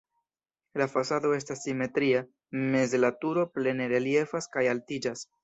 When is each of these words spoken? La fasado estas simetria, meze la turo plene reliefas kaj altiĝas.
La 0.81 0.85
fasado 0.93 1.33
estas 1.39 1.61
simetria, 1.65 2.23
meze 2.77 3.01
la 3.03 3.13
turo 3.25 3.45
plene 3.59 3.91
reliefas 3.93 4.51
kaj 4.59 4.67
altiĝas. 4.75 5.25